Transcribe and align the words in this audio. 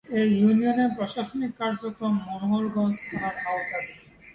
এ 0.09 0.21
ইউনিয়নের 0.35 0.89
প্রশাসনিক 0.97 1.51
কার্যক্রম 1.59 2.13
মনোহরগঞ্জ 2.25 2.95
থানার 3.07 3.35
আওতাধীন। 3.45 3.99